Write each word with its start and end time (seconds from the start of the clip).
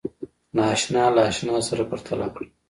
ناآشنا 0.57 1.03
له 1.15 1.21
آشنا 1.29 1.55
سره 1.67 1.83
پرتله 1.91 2.27
کړئ 2.35 2.47